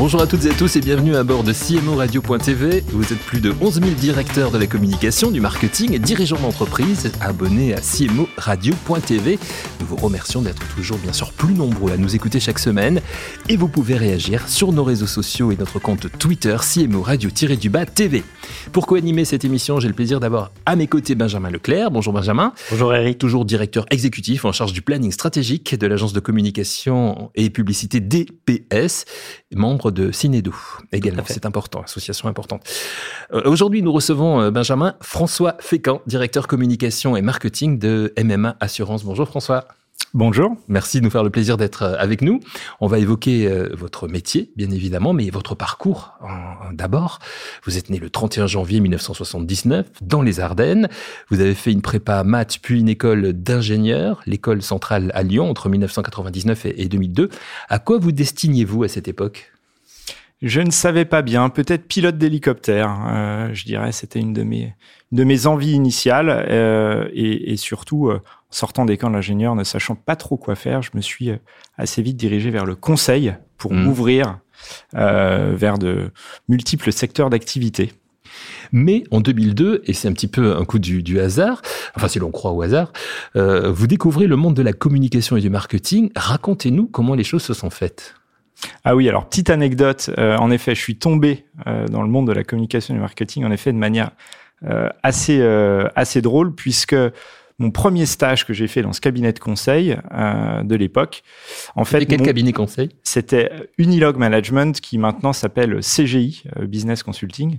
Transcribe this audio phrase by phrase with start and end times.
[0.00, 2.82] Bonjour à toutes et à tous et bienvenue à bord de CMO Radio.tv.
[2.88, 7.12] Vous êtes plus de 11 000 directeurs de la communication, du marketing et dirigeants d'entreprise
[7.20, 9.38] abonnés à CMO Radio.tv.
[9.78, 13.02] Nous vous remercions d'être toujours bien sûr plus nombreux à nous écouter chaque semaine
[13.50, 18.22] et vous pouvez réagir sur nos réseaux sociaux et notre compte Twitter CMO Radio-du-bas TV.
[18.72, 21.90] Pour co-animer cette émission, j'ai le plaisir d'avoir à mes côtés Benjamin Leclerc.
[21.90, 22.54] Bonjour Benjamin.
[22.70, 23.18] Bonjour Eric.
[23.18, 29.04] Toujours directeur exécutif en charge du planning stratégique de l'agence de communication et publicité DPS,
[29.54, 30.54] membre de Cinedo
[30.92, 31.22] également.
[31.26, 32.62] C'est important, association importante.
[33.32, 39.04] Euh, aujourd'hui, nous recevons euh, Benjamin François Fécamp, directeur communication et marketing de MMA Assurance.
[39.04, 39.66] Bonjour François.
[40.12, 40.56] Bonjour.
[40.66, 42.40] Merci de nous faire le plaisir d'être euh, avec nous.
[42.80, 46.18] On va évoquer votre métier, bien évidemment, mais votre parcours
[46.72, 47.20] d'abord.
[47.64, 50.88] Vous êtes né le 31 janvier 1979 dans les Ardennes.
[51.28, 55.68] Vous avez fait une prépa maths puis une école d'ingénieur, l'école centrale à Lyon entre
[55.68, 57.30] 1999 et 2002.
[57.68, 59.52] À quoi vous destiniez-vous à cette époque?
[60.42, 64.74] Je ne savais pas bien, peut-être pilote d'hélicoptère, euh, je dirais, c'était une de mes,
[65.12, 69.94] de mes envies initiales, euh, et, et, surtout, euh, sortant des camps d'ingénieur, ne sachant
[69.94, 71.30] pas trop quoi faire, je me suis
[71.76, 73.82] assez vite dirigé vers le conseil pour mmh.
[73.82, 74.38] m'ouvrir
[74.92, 76.10] vers de
[76.48, 77.92] multiples secteurs d'activité.
[78.72, 81.62] Mais en 2002, et c'est un petit peu un coup du, du hasard,
[81.96, 82.92] enfin si l'on croit au hasard,
[83.36, 86.10] euh, vous découvrez le monde de la communication et du marketing.
[86.14, 88.14] Racontez-nous comment les choses se sont faites.
[88.84, 92.26] Ah oui, alors petite anecdote, euh, en effet, je suis tombé euh, dans le monde
[92.26, 94.10] de la communication et du marketing, en effet, de manière
[94.64, 95.42] euh, assez,
[95.94, 96.96] assez drôle, puisque
[97.58, 99.98] mon premier stage que j'ai fait dans ce cabinet de conseil
[100.62, 101.22] de l'époque,
[101.76, 102.88] en fait, quel cabinet conseil?
[103.02, 107.58] C'était Unilog Management, qui maintenant s'appelle CGI Business Consulting.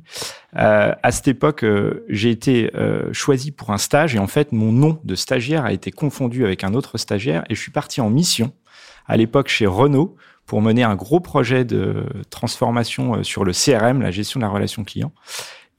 [0.53, 1.63] à cette époque,
[2.09, 2.71] j'ai été
[3.11, 6.63] choisi pour un stage et en fait, mon nom de stagiaire a été confondu avec
[6.63, 8.53] un autre stagiaire et je suis parti en mission
[9.05, 10.15] à l'époque chez Renault
[10.45, 14.51] pour mener un gros projet de transformation euh, sur le CRM, la gestion de la
[14.51, 15.11] relation client.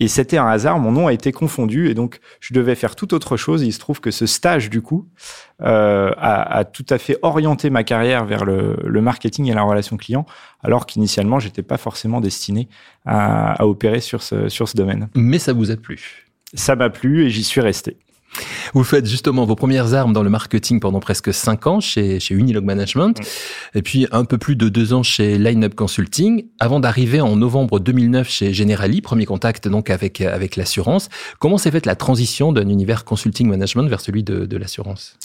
[0.00, 3.14] Et c'était un hasard, mon nom a été confondu et donc je devais faire tout
[3.14, 3.62] autre chose.
[3.62, 5.06] il se trouve que ce stage, du coup,
[5.60, 9.62] euh, a, a, tout à fait orienté ma carrière vers le, le marketing et la
[9.62, 10.26] relation client,
[10.64, 12.68] alors qu'initialement, j'étais pas forcément destiné
[13.04, 15.08] à, à opérer sur ce, sur ce domaine.
[15.14, 16.26] Mais ça vous a plu?
[16.54, 17.96] Ça m'a plu et j'y suis resté.
[18.74, 22.34] Vous faites justement vos premières armes dans le marketing pendant presque cinq ans chez, chez
[22.34, 23.20] Unilog Management,
[23.74, 27.80] et puis un peu plus de deux ans chez Lineup Consulting, avant d'arriver en novembre
[27.80, 31.10] 2009 chez Generali, premier contact donc avec, avec l'assurance.
[31.38, 35.18] Comment s'est faite la transition d'un univers consulting management vers celui de, de l'assurance?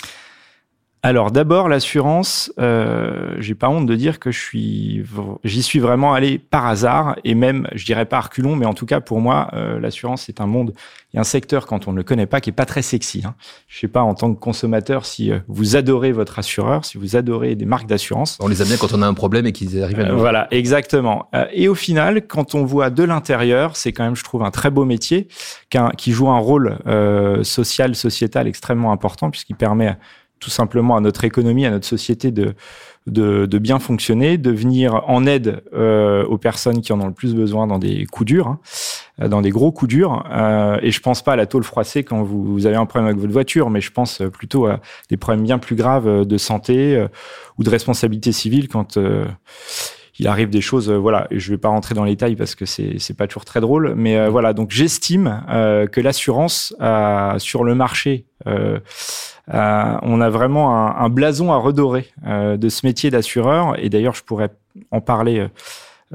[1.03, 5.03] Alors d'abord l'assurance, euh, j'ai pas honte de dire que je suis,
[5.43, 8.85] j'y suis vraiment allé par hasard et même, je dirais pas reculons, mais en tout
[8.85, 10.73] cas pour moi, euh, l'assurance c'est un monde
[11.13, 13.23] et un secteur quand on ne le connaît pas qui est pas très sexy.
[13.25, 13.35] Hein.
[13.67, 17.15] Je sais pas en tant que consommateur si euh, vous adorez votre assureur, si vous
[17.15, 18.37] adorez des marques d'assurance.
[18.41, 20.15] On les aime bien quand on a un problème et qu'ils arrivent à nous.
[20.15, 21.29] Euh, voilà, exactement.
[21.33, 24.51] Euh, et au final, quand on voit de l'intérieur, c'est quand même, je trouve, un
[24.51, 25.27] très beau métier
[25.97, 26.77] qui joue un rôle
[27.43, 29.95] social, sociétal extrêmement important puisqu'il permet
[30.39, 32.53] tout simplement à notre économie, à notre société de,
[33.07, 37.13] de, de bien fonctionner, de venir en aide euh, aux personnes qui en ont le
[37.13, 38.59] plus besoin dans des coups durs, hein,
[39.21, 40.25] euh, dans des gros coups durs.
[40.29, 43.07] Euh, et je pense pas à la tôle froissée quand vous, vous, avez un problème
[43.07, 46.95] avec votre voiture, mais je pense plutôt à des problèmes bien plus graves de santé
[46.95, 47.07] euh,
[47.57, 49.25] ou de responsabilité civile quand euh,
[50.19, 52.65] il arrive des choses, voilà, et je vais pas rentrer dans les détails parce que
[52.65, 56.75] c'est c'est pas toujours très drôle, mais voilà, donc j'estime que l'assurance
[57.37, 58.25] sur le marché
[59.53, 63.81] euh, on a vraiment un, blason à redorer euh, de ce métier d'assureur.
[63.81, 64.49] Et d'ailleurs, je pourrais
[64.91, 65.47] en parler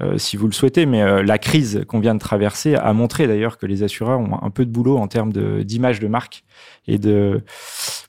[0.00, 3.58] euh, si vous le souhaitez, mais la crise qu'on vient de traverser a montré d'ailleurs
[3.58, 5.32] que les assureurs ont un peu de boulot en termes
[5.62, 6.44] d'image de, marque
[6.86, 7.42] et de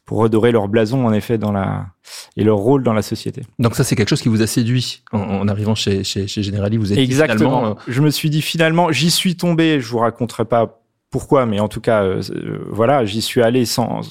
[0.06, 1.88] pour redorer leur blason en effet dans la
[2.36, 3.44] et leur rôle dans la société.
[3.60, 6.78] Donc ça c'est quelque chose qui vous a séduit en, arrivant chez, chez, chez Generali.
[6.78, 7.78] Vous êtes exactement.
[7.88, 9.80] je me suis dit finalement j'y suis tombé.
[9.80, 10.83] Je vous raconterai pas
[11.14, 12.24] pourquoi, mais en tout cas, euh,
[12.72, 14.02] voilà, j'y suis allé sans,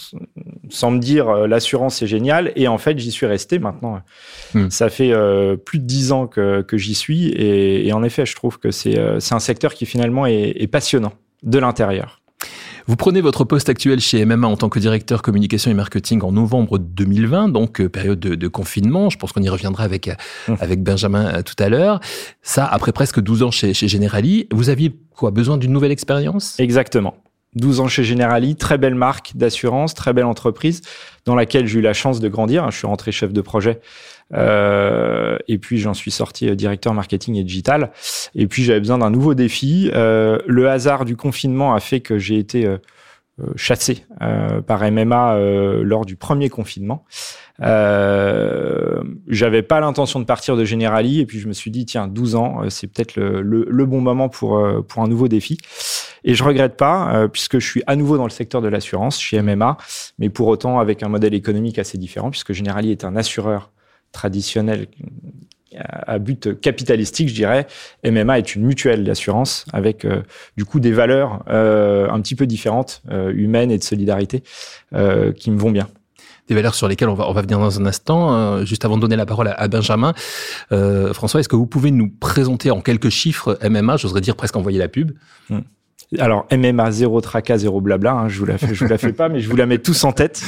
[0.70, 4.00] sans me dire euh, l'assurance c'est génial, et en fait j'y suis resté maintenant.
[4.54, 4.70] Hmm.
[4.70, 8.25] Ça fait euh, plus de dix ans que, que j'y suis, et, et, en effet,
[8.25, 11.12] je trouve que c'est c'est un secteur qui finalement est, est passionnant
[11.43, 12.21] de l'intérieur.
[12.87, 16.32] Vous prenez votre poste actuel chez MMA en tant que directeur communication et marketing en
[16.32, 19.11] novembre 2020, donc euh, période de, de, confinement.
[19.11, 20.14] Je pense qu'on y reviendra avec, euh,
[20.49, 20.55] mmh.
[20.61, 22.00] avec Benjamin euh, tout à l'heure.
[22.43, 26.58] Ça, après presque 12 ans chez, chez Generali, vous aviez quoi Besoin d'une nouvelle expérience?
[26.58, 27.14] Exactement.
[27.55, 30.81] 12 ans chez Generali, très belle marque d'assurance, très belle entreprise
[31.26, 32.70] dans laquelle j'ai eu la chance de grandir.
[32.70, 33.81] Je suis rentré chef de projet
[34.34, 37.90] euh, et puis j'en suis sorti euh, directeur marketing et digital.
[38.34, 39.90] Et puis j'avais besoin d'un nouveau défi.
[39.94, 42.69] Euh, le hasard du confinement a fait que j'ai été
[43.56, 44.04] chassé
[44.66, 45.38] par MMA
[45.82, 47.04] lors du premier confinement.
[47.60, 52.34] J'avais pas l'intention de partir de Generali et puis je me suis dit tiens 12
[52.36, 55.58] ans c'est peut-être le, bon moment pour pour un nouveau défi
[56.24, 59.42] et je regrette pas, puisque je suis à nouveau dans le secteur de l'assurance chez
[59.42, 59.76] MMA,
[60.19, 63.71] mais pour autant avec un modèle économique assez différent, puisque Generali est un assureur
[64.12, 64.86] traditionnel
[65.78, 67.66] à but capitalistique, je dirais.
[68.04, 70.22] MMA est une mutuelle d'assurance avec euh,
[70.56, 74.42] du coup des valeurs euh, un petit peu différentes, euh, humaines et de solidarité,
[74.94, 75.88] euh, qui me vont bien
[76.48, 78.64] des valeurs sur lesquelles on va, on va venir dans un instant.
[78.64, 80.12] juste avant de donner la parole à, à Benjamin,
[80.70, 84.80] François, est-ce que vous pouvez nous présenter en quelques chiffres MMA J'oserais dire presque envoyer
[84.80, 85.12] la pub.
[85.50, 85.60] Mmh.
[86.18, 89.12] Alors MMA zéro tracas zéro blabla, hein, je vous la fais, je vous la fais
[89.12, 90.42] pas, mais je vous la mets tous en tête,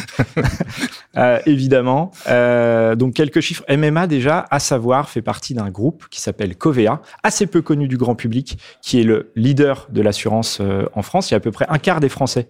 [1.16, 2.10] euh, évidemment.
[2.28, 3.64] Euh, donc quelques chiffres.
[3.74, 7.96] MMA déjà, à savoir, fait partie d'un groupe qui s'appelle Covea, assez peu connu du
[7.96, 11.30] grand public, qui est le leader de l'assurance euh, en France.
[11.30, 12.48] Il y a à peu près un quart des Français.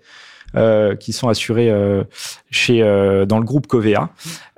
[0.57, 1.73] Euh, qui sont assurés
[2.49, 2.79] chez
[3.27, 4.11] dans le groupe Covea.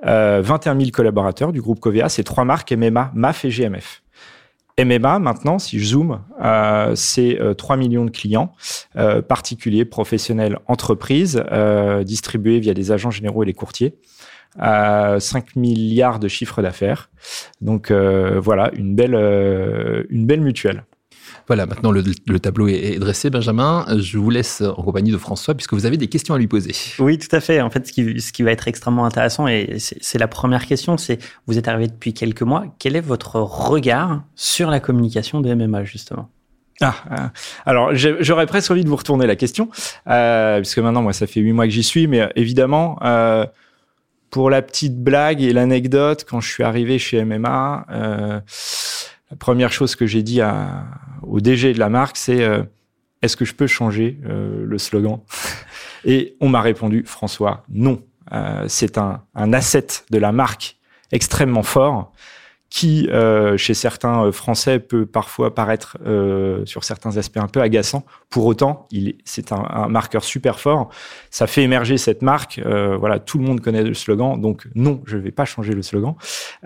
[0.03, 4.03] 21 000 collaborateurs du groupe Covea, c'est trois marques MMA, MAF et GMF.
[4.79, 8.53] MMA, maintenant, si je zoome, euh, c'est 3 euh, millions de clients,
[8.95, 13.95] euh, particuliers, professionnels, entreprises, euh, distribués via des agents généraux et les courtiers.
[14.59, 17.11] 5 milliards de chiffres d'affaires.
[17.61, 19.13] Donc voilà, une belle,
[20.09, 20.83] une belle mutuelle.
[21.47, 22.03] Voilà, maintenant le,
[22.39, 23.29] tableau est, dressé.
[23.29, 26.47] Benjamin, je vous laisse en compagnie de François puisque vous avez des questions à lui
[26.47, 26.73] poser.
[26.99, 27.61] Oui, tout à fait.
[27.61, 30.97] En fait, ce qui, ce qui va être extrêmement intéressant, et c'est la première question,
[30.97, 32.65] c'est vous êtes arrivé depuis quelques mois.
[32.79, 36.29] Quel est votre regard sur la communication de MMA, justement?
[36.79, 37.15] Ah, euh,
[37.65, 39.69] alors j'aurais presque envie de vous retourner la question,
[40.07, 43.47] euh, puisque maintenant moi ça fait huit mois que j'y suis, mais euh, évidemment euh,
[44.29, 48.39] pour la petite blague et l'anecdote, quand je suis arrivé chez MMA, euh,
[49.29, 50.41] la première chose que j'ai dit
[51.23, 52.63] au DG de la marque, c'est euh,
[53.21, 55.19] est-ce que je peux changer euh, le slogan
[56.05, 58.01] Et on m'a répondu, François, non.
[58.31, 60.77] Euh, c'est un, un asset de la marque
[61.11, 62.11] extrêmement fort
[62.69, 67.61] qui, euh, chez certains euh, Français, peut parfois paraître, euh, sur certains aspects, un peu
[67.61, 68.05] agaçant.
[68.29, 68.87] Pour autant,
[69.23, 70.89] c'est un, un, marqueur super fort.
[71.29, 72.59] Ça fait émerger cette marque.
[72.65, 74.39] Euh, voilà, tout le monde connaît le slogan.
[74.39, 76.15] Donc non, je ne vais pas changer le slogan,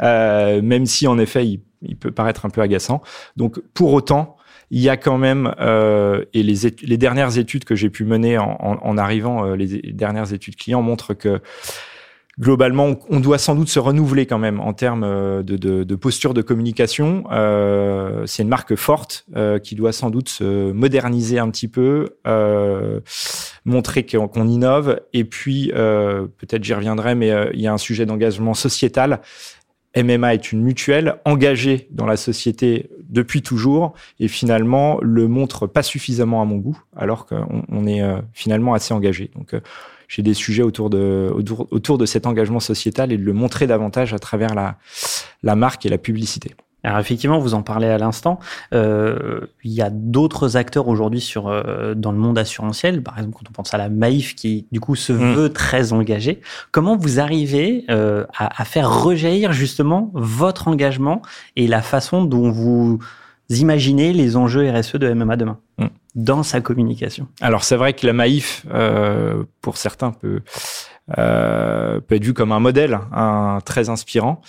[0.01, 3.01] euh, même si en effet, il, il, peut paraître un peu agaçant.
[3.38, 4.38] Donc pour autant,
[4.71, 8.38] il y a quand même, euh, et les, les, dernières études que j'ai pu mener
[8.38, 11.42] en, en, en arrivant, les dernières études clients montrent que
[12.41, 16.41] globalement, on doit sans doute se renouveler quand même en termes euh, de, posture de
[16.41, 17.23] communication.
[17.31, 22.09] Euh, c'est une marque forte euh, qui doit sans doute se moderniser un petit peu,
[23.63, 24.99] montrer qu'on innove.
[25.13, 29.21] Et puis, peut-être j'y reviendrai, mais il y a un sujet d'engagement sociétal.
[29.95, 35.83] MMA est une mutuelle engagée dans la société depuis toujours et finalement le montre pas
[35.83, 38.01] suffisamment à mon goût alors qu'on on est
[38.31, 39.29] finalement assez engagé.
[39.35, 39.53] Donc
[40.12, 43.66] j'ai des sujets autour de, autour, autour, de cet engagement sociétal et de le montrer
[43.66, 44.78] davantage à travers la,
[45.42, 46.54] la marque et la publicité.
[46.84, 48.40] Alors effectivement, vous en parlez à l'instant.
[48.74, 53.04] Euh, il y a d'autres acteurs aujourd'hui sur euh, dans le monde assurantiel.
[53.04, 55.34] Par exemple, quand on pense à la Maïf, qui du coup se mmh.
[55.34, 56.42] veut très engagée.
[56.72, 61.22] Comment vous arrivez euh, à, à, faire rejaillir justement votre engagement
[61.56, 63.00] et la façon dont vous
[63.50, 65.60] imaginez les enjeux RSE de MMA demain?
[65.83, 67.27] Mmh dans sa communication.
[67.39, 70.41] Alors c'est vrai que la Maïf, euh, pour certains, peut,
[71.17, 74.41] euh, peut être vu comme un modèle un, très inspirant.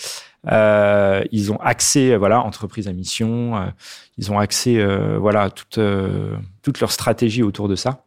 [0.51, 3.73] Euh, ils ont accès, voilà, entreprise à mission,
[4.19, 4.85] ils ont accès,
[5.17, 5.79] voilà, toute,
[6.63, 8.05] toute leur stratégie autour de ça.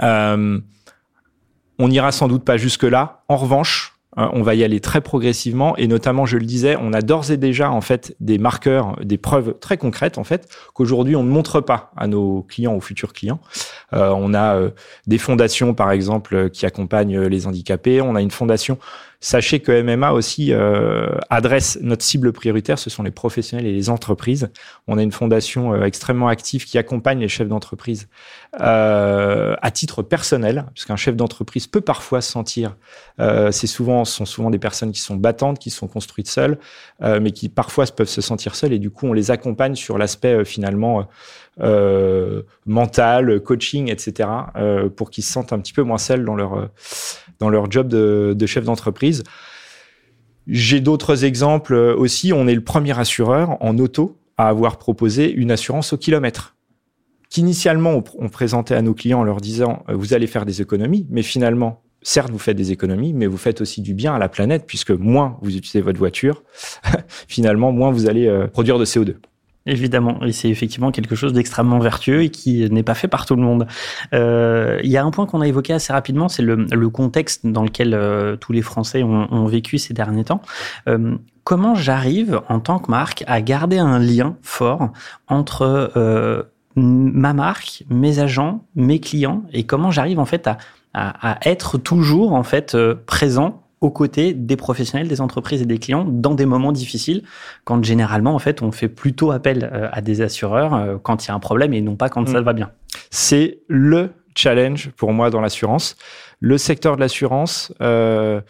[0.00, 0.60] on
[1.78, 3.22] n'ira sans doute pas jusque-là.
[3.28, 6.92] En revanche, Hein, on va y aller très progressivement et notamment, je le disais, on
[6.92, 11.14] a d'ores et déjà en fait des marqueurs, des preuves très concrètes en fait qu'aujourd'hui
[11.14, 13.40] on ne montre pas à nos clients, aux futurs clients.
[13.92, 14.70] Euh, on a euh,
[15.06, 18.00] des fondations par exemple qui accompagnent les handicapés.
[18.00, 18.78] On a une fondation
[19.22, 23.90] Sachez que MMA aussi euh, adresse notre cible prioritaire, ce sont les professionnels et les
[23.90, 24.48] entreprises.
[24.86, 28.08] On a une fondation euh, extrêmement active qui accompagne les chefs d'entreprise
[28.62, 32.76] euh, à titre personnel, puisqu'un chef d'entreprise peut parfois se sentir,
[33.50, 36.58] c'est souvent, ce sont souvent des personnes qui sont battantes, qui sont construites seules,
[37.00, 40.44] mais qui parfois peuvent se sentir seules, et du coup on les accompagne sur l'aspect
[40.46, 41.06] finalement
[42.66, 44.28] mental, coaching, etc.,
[44.96, 46.34] pour qu'ils se sentent un petit peu moins seuls dans
[47.50, 49.09] leur, job de chef d'entreprise.
[50.46, 52.32] J'ai d'autres exemples aussi.
[52.32, 56.56] On est le premier assureur en auto à avoir proposé une assurance au kilomètre.
[57.28, 61.22] qu'initialement on, présentait à nos clients en leur disant vous allez faire des économies, mais
[61.22, 64.64] finalement certes, vous faites des économies, mais vous faites aussi du bien à la planète,
[64.66, 66.42] puisque moins vous utilisez votre voiture,
[67.28, 69.16] finalement, moins vous allez produire de CO2.
[69.66, 73.36] Évidemment, et c'est effectivement quelque chose d'extrêmement vertueux et qui n'est pas fait par tout
[73.36, 73.66] le monde.
[74.14, 77.62] Euh, il y a un point qu'on a évoqué assez rapidement, c'est le, contexte dans
[77.62, 80.40] lequel euh, tous les Français ont, vécu ces derniers temps.
[80.88, 84.92] Euh, comment j'arrive en tant que marque à garder un lien fort
[85.28, 85.92] entre
[86.76, 90.56] ma marque, mes agents, mes clients, et comment j'arrive en fait à,
[90.94, 92.76] à, être toujours en fait
[93.06, 97.22] présent aux côtés des professionnels, des entreprises et des clients dans des moments difficiles,
[97.64, 101.28] quand généralement, en fait, on fait plutôt appel euh, à des assureurs euh, quand il
[101.28, 102.44] y a un problème et non pas quand ça mm.
[102.44, 102.70] va bien.
[103.10, 105.96] C'est le challenge pour moi dans l'assurance.
[106.40, 108.40] Le secteur de l'assurance, euh,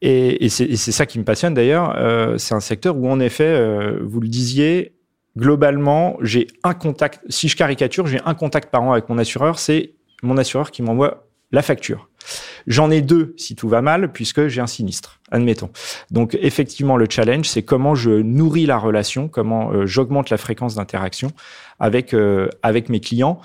[0.00, 3.46] et, et c'est ça qui me passionne d'ailleurs, euh, c'est un secteur où en effet,
[3.46, 4.96] euh, vous le disiez,
[5.36, 9.60] globalement, j'ai un contact, si je caricature, j'ai un contact par an avec mon assureur,
[9.60, 12.08] c'est mon assureur qui m'envoie la facture.
[12.66, 15.70] J'en ai deux si tout va mal, puisque j'ai un sinistre, admettons.
[16.10, 20.74] Donc effectivement, le challenge, c'est comment je nourris la relation, comment euh, j'augmente la fréquence
[20.74, 21.32] d'interaction
[21.80, 23.40] avec euh, avec mes clients.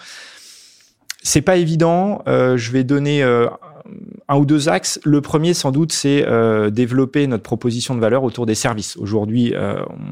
[1.24, 2.22] C'est pas évident.
[2.28, 5.00] Euh, je vais donner un ou deux axes.
[5.04, 6.26] Le premier, sans doute, c'est
[6.72, 8.96] développer notre proposition de valeur autour des services.
[8.98, 9.54] Aujourd'hui,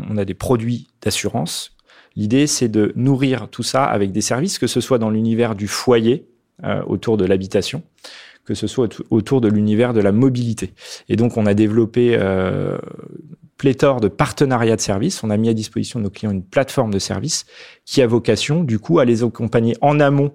[0.09, 1.71] on a des produits d'assurance.
[2.17, 5.67] L'idée, c'est de nourrir tout ça avec des services, que ce soit dans l'univers du
[5.67, 6.27] foyer,
[6.87, 7.83] autour de l'habitation,
[8.45, 10.73] que ce soit autour de l'univers de la mobilité.
[11.09, 12.77] Et donc, on a développé euh,
[13.57, 15.23] pléthore de partenariats de services.
[15.23, 17.45] On a mis à disposition de nos clients une plateforme de services
[17.85, 20.33] qui a vocation, du coup, à les accompagner en amont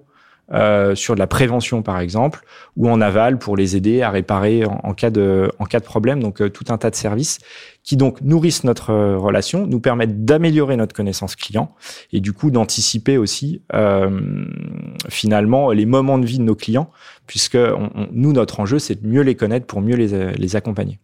[0.53, 2.43] euh, sur de la prévention par exemple,
[2.75, 6.21] ou en aval pour les aider à réparer en, cas de en cas de problème.
[6.21, 7.39] Donc euh, tout un tas de services
[7.83, 11.73] qui donc nourrissent notre euh, relation, nous permettent d'améliorer notre connaissance client
[12.11, 13.61] et du coup d'anticiper aussi
[15.09, 16.91] finalement les moments de vie de nos clients,
[17.27, 17.57] puisque
[18.11, 20.99] nous notre enjeu c'est de mieux les connaître pour mieux les, les accompagner.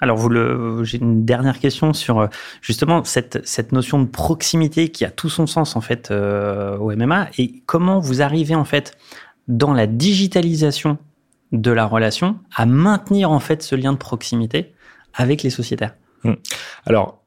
[0.00, 2.26] Alors, vous j'ai une dernière question sur euh,
[2.60, 6.94] justement cette, cette notion de proximité qui a tout son sens en fait euh, au
[6.94, 8.96] MMA et comment vous arrivez en fait
[9.48, 10.98] dans la digitalisation
[11.52, 14.74] de la relation à maintenir en fait ce lien de proximité
[15.14, 15.94] avec les sociétaires?
[16.24, 16.32] Mmh.
[16.84, 17.22] Alors,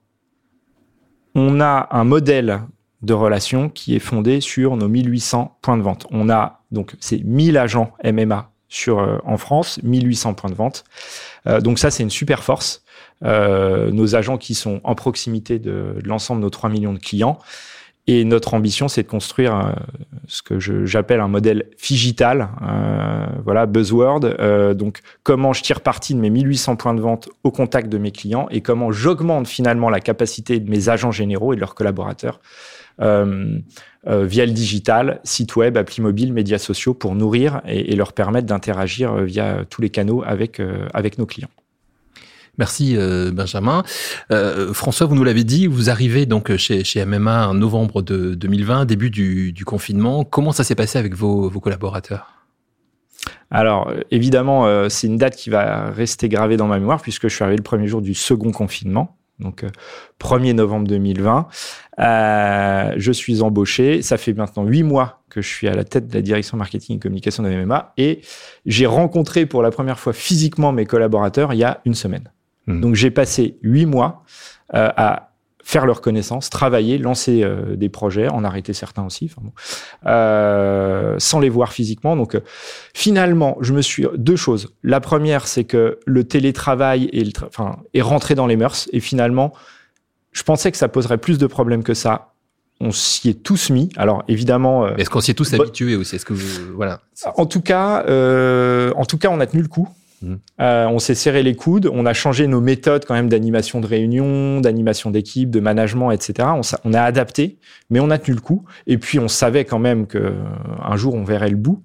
[1.34, 2.62] on a un modèle
[3.02, 6.06] de relation qui est fondé sur nos 1800 points de vente.
[6.12, 10.86] On a donc ces 1000 agents MMA sur, euh, en France, 1800 points de vente.
[11.48, 12.84] Euh, donc ça, c'est une super force.
[13.26, 17.40] Euh, nos agents qui sont en proximité de, l'ensemble de nos 3 millions de clients.
[18.08, 19.76] Et notre ambition, c'est de construire
[20.28, 22.50] ce que j'appelle un modèle figital,
[23.44, 24.74] voilà, buzzword.
[24.74, 28.10] Donc, comment je tire parti de mes 1800 points de vente au contact de mes
[28.10, 32.40] clients et comment j'augmente finalement la capacité de mes agents généraux et de leurs collaborateurs
[33.00, 39.14] via le digital, site web, appli mobile, médias sociaux pour nourrir et, leur permettre d'interagir
[39.14, 40.62] euh, via tous les canaux avec,
[40.94, 41.50] avec nos clients.
[42.58, 42.98] Merci
[43.32, 43.84] Benjamin.
[44.74, 48.84] François, vous nous l'avez dit, vous arrivez donc chez, chez MMA en novembre de 2020,
[48.84, 50.26] début du, du confinement.
[50.26, 52.40] Comment ça s'est passé avec vos, vos collaborateurs?
[53.50, 57.44] Alors, évidemment, c'est une date qui va rester gravée dans ma mémoire puisque je suis
[57.44, 59.66] arrivé le premier jour du second confinement donc
[60.20, 61.48] 1er novembre 2020.
[62.00, 64.02] Euh, je suis embauché.
[64.02, 66.98] Ça fait maintenant huit mois que je suis à la tête de la direction marketing
[66.98, 68.22] et communication de MMA et
[68.66, 72.32] j'ai rencontré pour la première fois physiquement mes collaborateurs il y a une semaine.
[72.68, 72.82] Hmm.
[72.82, 74.24] Donc j'ai passé huit mois
[74.74, 75.29] euh, à
[75.70, 79.48] faire leur connaissance, travailler, lancer euh, des projets, en arrêter certains aussi, enfin
[80.08, 82.16] euh, sans les voir physiquement.
[82.16, 82.40] Donc euh,
[82.96, 84.74] finalement, je me suis deux choses.
[84.82, 89.00] La première, c'est que le télétravail est, le enfin, est rentré dans les mœurs et
[89.00, 89.54] finalement,
[90.32, 92.34] je pensais que ça poserait plus de problèmes que ça.
[92.80, 93.90] On s'y est tous mis.
[93.96, 94.88] Alors évidemment.
[94.96, 96.16] Est-ce qu'on s'y est tous habitués aussi?
[96.16, 96.34] Est-ce que
[96.74, 97.02] voilà
[97.36, 98.00] En tout cas,
[98.96, 99.88] en tout cas, on a tenu le coup.
[100.22, 100.36] Mmh.
[100.60, 103.88] Euh, on s'est serré les coudes, on a changé nos méthodes quand même d'animation de
[103.88, 106.50] réunion, d'animation d'équipe, de management, etc.
[106.84, 107.58] On, a adapté,
[107.90, 108.66] mais on a tenu le coup.
[108.88, 110.34] Et puis on savait quand même que
[110.82, 111.84] un jour on verrait le bout.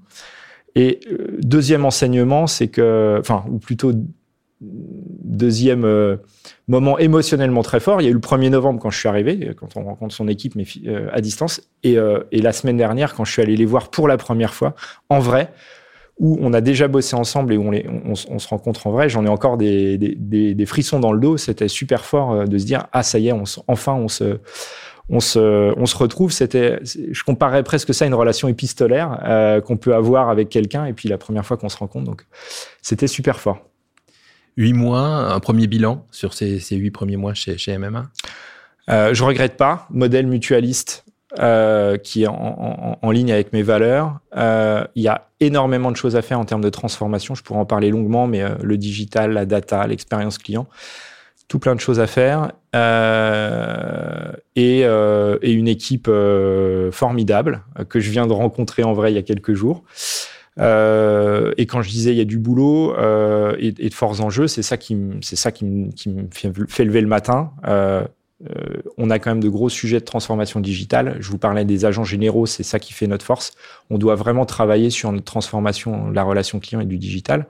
[0.75, 3.93] Et euh, deuxième enseignement, c'est que, enfin, ou plutôt
[4.61, 6.17] deuxième euh,
[6.67, 8.00] moment émotionnellement très fort.
[8.00, 10.26] Il y a eu le 1er novembre quand je suis arrivé, quand on rencontre son
[10.26, 10.55] équipe
[11.12, 11.97] à distance, et
[12.33, 14.75] la semaine dernière quand je suis allé les voir pour la première fois
[15.11, 15.53] en vrai
[16.18, 17.73] où on a déjà bossé ensemble et où
[18.04, 21.37] on, se rencontre en vrai, j'en ai encore des, frissons dans le dos.
[21.37, 23.35] C'était super fort euh, de se dire ah ça y est,
[23.66, 24.38] enfin on se
[25.09, 26.33] on se, retrouve.
[26.33, 30.87] C'était, je comparais presque ça à une relation épistolaire euh, qu'on peut avoir avec quelqu'un
[30.87, 32.04] et puis la première fois qu'on se rencontre.
[32.04, 32.26] Donc
[32.80, 33.59] c'était super fort.
[34.56, 38.04] Huit mois, un premier bilan sur ces, huit premiers mois chez, chez MMA.
[38.88, 39.87] Euh, je regrette pas.
[39.90, 41.03] Modèle mutualiste
[41.38, 44.19] euh, qui est en, ligne avec mes valeurs.
[44.37, 47.35] Euh, il y a énormément de choses à faire en termes de transformation.
[47.35, 50.67] Je pourrais en parler longuement, mais le digital, la data, l'expérience client,
[51.49, 52.53] tout plein de choses à faire.
[54.57, 56.11] Et, et, une équipe
[56.91, 59.85] formidable que je viens de rencontrer en vrai il y a quelques jours.
[60.61, 64.47] Euh, et quand je disais il y a du boulot euh, et, de forts enjeux,
[64.47, 66.29] c'est ça qui c'est ça qui me, me
[66.69, 67.53] fait, lever le matin.
[67.67, 68.05] Euh,
[68.43, 71.17] euh, on a quand même de gros sujets de transformation digitale.
[71.21, 73.53] Je vous parlais des agents généraux, c'est ça qui fait notre force.
[73.91, 77.47] On doit vraiment travailler sur notre transformation la relation client et du digital.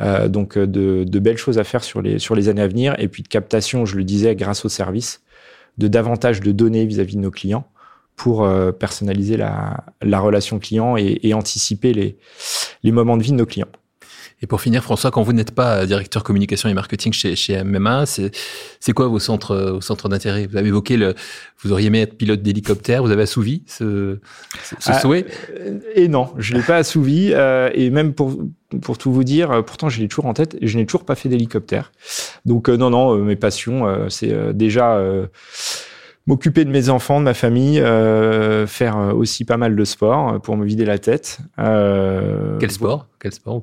[0.00, 2.94] Euh, donc de, de, belles choses à faire sur les, années à venir.
[2.98, 5.22] Et puis de captation, je le disais, grâce au service,
[5.78, 7.68] de davantage de données vis-à-vis -vis de nos clients
[8.16, 13.46] pour euh, personnaliser la, la, relation client et, anticiper les, moments de vie de nos
[13.46, 13.68] clients.
[14.44, 18.04] Et pour finir, François, quand vous n'êtes pas directeur communication et marketing chez, chez MMA,
[18.04, 20.46] c'est quoi vos centres, vos centres d'intérêt?
[20.46, 21.14] Vous avez évoqué le,
[21.62, 23.02] vous auriez aimé être pilote d'hélicoptère.
[23.02, 24.18] Vous avez assouvi ce,
[24.62, 25.24] ce ah, souhait?
[25.58, 27.30] euh, Et non, je l'ai pas assouvi.
[27.32, 28.36] Euh, et même pour
[28.82, 31.14] pour tout vous dire, pourtant je l'ai toujours en tête et je n'ai toujours pas
[31.14, 31.90] fait d'hélicoptère.
[32.44, 35.00] Donc euh, non, non, mes passions, c'est déjà
[36.26, 40.34] m'occuper de mes enfants, de ma famille, euh, faire euh, aussi pas mal de sport
[40.34, 41.38] euh, pour me vider la tête.
[41.58, 43.06] Euh, Quel sport?
[43.20, 43.62] Quel sport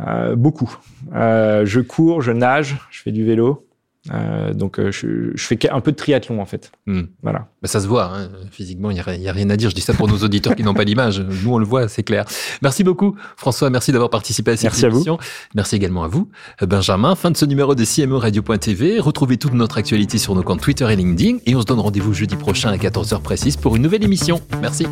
[0.00, 0.76] euh, Beaucoup.
[1.12, 3.65] je cours, je nage, je fais du vélo.
[4.12, 6.72] Euh, donc euh, je, je, fais un peu de triathlon en fait.
[6.86, 7.02] Hmm.
[7.22, 7.48] Voilà.
[7.62, 8.28] Bah, ça se voit hein.
[8.50, 9.70] physiquement, il n'y a, a, rien à dire.
[9.70, 11.20] Je dis ça pour nos auditeurs qui n'ont pas l'image.
[11.20, 12.24] Nous on le voit, c'est clair.
[12.62, 15.14] Merci beaucoup François, merci d'avoir participé à cette merci émission.
[15.14, 15.50] À vous.
[15.54, 16.28] Merci également à vous
[16.62, 17.14] Benjamin.
[17.14, 19.00] Fin de ce numéro de CMO Radio.tv.
[19.00, 22.12] Retrouvez toute notre actualité sur nos comptes Twitter et LinkedIn et on se donne rendez-vous
[22.12, 24.40] jeudi prochain à 14h précise pour une nouvelle émission.
[24.60, 24.86] Merci.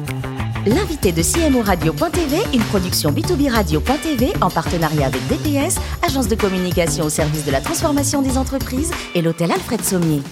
[0.66, 7.04] L'invité de CMO Radio.tv, une production B2B Radio.tv en partenariat avec DPS, agence de communication
[7.04, 10.22] au service de la transformation des entreprises et l'hôtel Alfred Sommier.